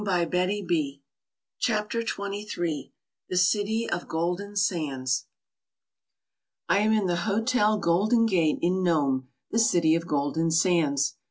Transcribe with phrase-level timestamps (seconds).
[0.03, 0.97] 182
[1.59, 2.91] CHAPTER XXIII
[3.29, 5.27] THE CITY OF GOLDEN SANDS
[6.67, 11.17] I AM in the Hotel Golden Gate in Nome, the City of Golden Sands.